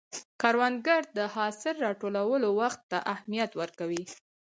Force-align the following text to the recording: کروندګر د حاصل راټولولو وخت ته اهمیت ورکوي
کروندګر 0.41 1.01
د 1.17 1.19
حاصل 1.35 1.75
راټولولو 1.85 2.47
وخت 2.59 2.81
ته 2.91 2.97
اهمیت 3.13 3.51
ورکوي 3.61 4.03